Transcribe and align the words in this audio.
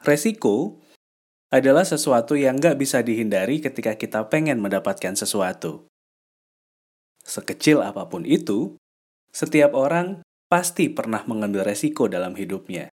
Resiko 0.00 0.80
adalah 1.52 1.84
sesuatu 1.84 2.38
yang 2.38 2.56
nggak 2.56 2.80
bisa 2.80 3.04
dihindari 3.04 3.60
ketika 3.60 3.98
kita 4.00 4.32
pengen 4.32 4.62
mendapatkan 4.64 5.12
sesuatu. 5.12 5.84
Sekecil 7.20 7.84
apa 7.84 8.08
pun 8.08 8.24
itu, 8.24 8.80
setiap 9.28 9.76
orang 9.76 10.24
pasti 10.48 10.88
pernah 10.88 11.20
mengambil 11.28 11.68
resiko 11.68 12.08
dalam 12.08 12.32
hidupnya. 12.32 12.88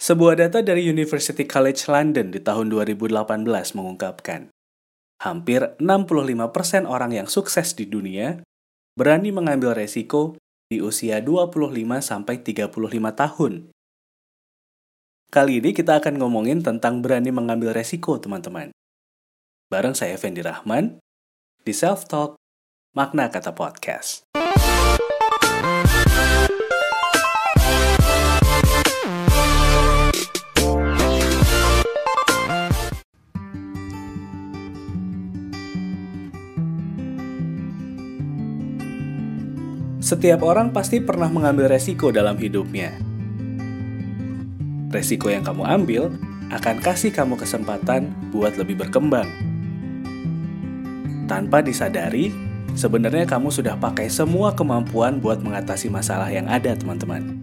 Sebuah 0.00 0.40
data 0.40 0.64
dari 0.64 0.88
University 0.88 1.44
College 1.44 1.84
London 1.92 2.32
di 2.32 2.40
tahun 2.40 2.72
2018 2.72 3.76
mengungkapkan, 3.76 4.48
hampir 5.20 5.76
65% 5.76 6.88
orang 6.88 7.12
yang 7.12 7.28
sukses 7.28 7.76
di 7.76 7.84
dunia 7.84 8.40
berani 8.96 9.28
mengambil 9.36 9.76
resiko 9.76 10.40
di 10.72 10.80
usia 10.80 11.20
25-35 11.20 12.72
tahun. 13.12 13.52
Kali 15.30 15.62
ini 15.62 15.70
kita 15.70 16.02
akan 16.02 16.18
ngomongin 16.18 16.58
tentang 16.58 17.06
berani 17.06 17.30
mengambil 17.30 17.70
resiko, 17.70 18.18
teman-teman. 18.18 18.74
Bareng 19.70 19.94
saya 19.94 20.18
Fendi 20.18 20.42
Rahman, 20.42 20.98
di 21.62 21.70
Self 21.70 22.10
Talk, 22.10 22.34
Makna 22.98 23.30
Kata 23.30 23.54
Podcast. 23.54 24.26
Setiap 40.02 40.42
orang 40.42 40.74
pasti 40.74 40.98
pernah 40.98 41.30
mengambil 41.30 41.70
resiko 41.70 42.10
dalam 42.10 42.34
hidupnya. 42.34 43.09
Resiko 44.90 45.30
yang 45.30 45.46
kamu 45.46 45.62
ambil 45.62 46.10
akan 46.50 46.82
kasih 46.82 47.14
kamu 47.14 47.38
kesempatan 47.38 48.10
buat 48.34 48.58
lebih 48.58 48.74
berkembang. 48.82 49.30
Tanpa 51.30 51.62
disadari, 51.62 52.34
sebenarnya 52.74 53.22
kamu 53.22 53.54
sudah 53.54 53.78
pakai 53.78 54.10
semua 54.10 54.50
kemampuan 54.58 55.22
buat 55.22 55.38
mengatasi 55.38 55.86
masalah 55.94 56.26
yang 56.26 56.50
ada, 56.50 56.74
teman-teman. 56.74 57.38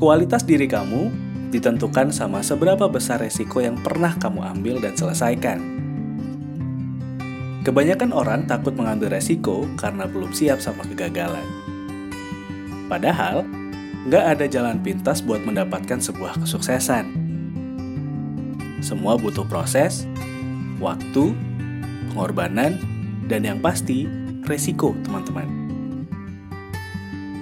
Kualitas 0.00 0.48
diri 0.48 0.64
kamu 0.64 1.12
ditentukan 1.52 2.08
sama 2.08 2.40
seberapa 2.40 2.88
besar 2.88 3.20
resiko 3.20 3.60
yang 3.60 3.76
pernah 3.84 4.16
kamu 4.16 4.40
ambil 4.48 4.80
dan 4.80 4.96
selesaikan. 4.96 5.60
Kebanyakan 7.68 8.16
orang 8.16 8.48
takut 8.48 8.72
mengambil 8.72 9.12
resiko 9.12 9.68
karena 9.76 10.08
belum 10.08 10.32
siap 10.32 10.58
sama 10.64 10.88
kegagalan. 10.88 11.44
Padahal, 12.88 13.44
nggak 14.02 14.24
ada 14.38 14.44
jalan 14.50 14.82
pintas 14.82 15.22
buat 15.22 15.46
mendapatkan 15.46 16.02
sebuah 16.02 16.42
kesuksesan. 16.42 17.06
Semua 18.82 19.14
butuh 19.14 19.46
proses, 19.46 20.10
waktu, 20.82 21.30
pengorbanan, 22.10 22.82
dan 23.30 23.46
yang 23.46 23.62
pasti, 23.62 24.10
resiko, 24.42 24.90
teman-teman. 25.06 25.46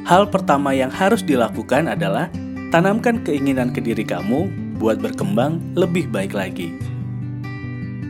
Hal 0.05 0.28
pertama 0.28 0.77
yang 0.77 0.92
harus 0.92 1.25
dilakukan 1.25 1.89
adalah 1.89 2.28
tanamkan 2.69 3.24
keinginan 3.24 3.72
ke 3.72 3.80
diri 3.80 4.05
kamu 4.05 4.52
buat 4.77 5.00
berkembang 5.00 5.61
lebih 5.80 6.12
baik 6.12 6.36
lagi. 6.36 6.69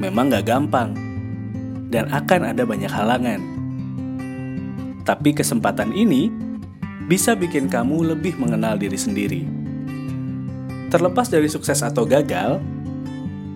Memang 0.02 0.34
nggak 0.34 0.48
gampang, 0.50 0.90
dan 1.90 2.10
akan 2.10 2.50
ada 2.50 2.66
banyak 2.66 2.90
halangan. 2.90 3.40
Tapi 5.06 5.34
kesempatan 5.38 5.94
ini 5.94 6.30
bisa 7.10 7.34
bikin 7.34 7.66
kamu 7.66 8.14
lebih 8.14 8.38
mengenal 8.38 8.78
diri 8.78 8.94
sendiri. 8.94 9.42
Terlepas 10.94 11.26
dari 11.26 11.50
sukses 11.50 11.82
atau 11.82 12.06
gagal, 12.06 12.62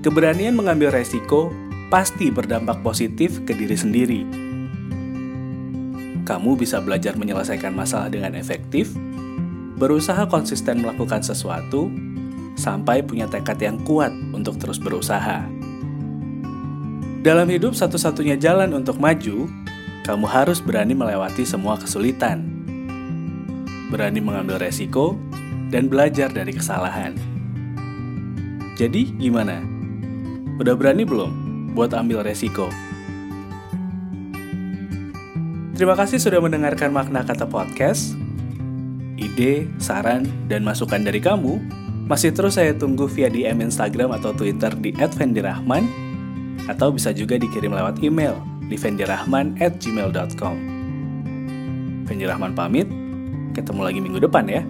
keberanian 0.02 0.58
mengambil 0.58 0.90
resiko 0.90 1.54
pasti 1.86 2.34
berdampak 2.34 2.82
positif 2.82 3.38
ke 3.46 3.54
diri 3.54 3.78
sendiri. 3.78 4.22
Kamu 6.26 6.58
bisa 6.58 6.82
belajar 6.82 7.14
menyelesaikan 7.14 7.70
masalah 7.70 8.10
dengan 8.10 8.34
efektif, 8.34 8.90
berusaha 9.78 10.26
konsisten 10.26 10.82
melakukan 10.82 11.22
sesuatu, 11.22 11.86
sampai 12.58 13.06
punya 13.06 13.30
tekad 13.30 13.62
yang 13.62 13.78
kuat 13.86 14.10
untuk 14.34 14.58
terus 14.58 14.82
berusaha. 14.82 15.46
Dalam 17.22 17.46
hidup 17.46 17.78
satu-satunya 17.78 18.34
jalan 18.34 18.74
untuk 18.74 18.98
maju, 18.98 19.46
kamu 20.02 20.26
harus 20.26 20.58
berani 20.58 20.98
melewati 20.98 21.46
semua 21.46 21.78
kesulitan. 21.78 22.53
Berani 23.94 24.18
mengambil 24.18 24.58
resiko 24.58 25.14
dan 25.70 25.86
belajar 25.86 26.26
dari 26.26 26.50
kesalahan. 26.50 27.14
Jadi, 28.74 29.14
gimana? 29.22 29.62
Udah 30.58 30.74
berani 30.74 31.06
belum 31.06 31.30
buat 31.78 31.94
ambil 31.94 32.26
resiko? 32.26 32.66
Terima 35.78 35.94
kasih 35.94 36.18
sudah 36.18 36.42
mendengarkan 36.42 36.90
makna 36.90 37.22
kata 37.22 37.46
podcast. 37.46 38.18
Ide, 39.14 39.70
saran, 39.78 40.26
dan 40.50 40.66
masukan 40.66 41.06
dari 41.06 41.22
kamu 41.22 41.62
masih 42.10 42.34
terus 42.34 42.58
saya 42.58 42.74
tunggu 42.74 43.06
via 43.06 43.30
DM 43.30 43.62
Instagram 43.62 44.10
atau 44.18 44.34
Twitter 44.34 44.74
di 44.74 44.90
@vendirahman 44.90 45.86
atau 46.66 46.90
bisa 46.90 47.14
juga 47.14 47.38
dikirim 47.38 47.70
lewat 47.70 48.02
email 48.02 48.34
di 48.66 48.74
vendirahman@gmail.com. 48.74 50.56
Fendi 52.04 52.24
Rahman 52.28 52.52
pamit, 52.52 52.84
ketemu 53.54 53.80
lagi 53.86 53.98
minggu 54.02 54.18
depan 54.18 54.44
ya. 54.50 54.62